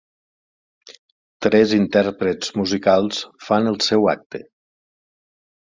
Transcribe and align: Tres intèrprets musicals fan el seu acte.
Tres 1.47 1.75
intèrprets 1.79 2.51
musicals 2.63 3.23
fan 3.49 3.73
el 3.75 3.79
seu 3.91 4.13
acte. 4.19 4.45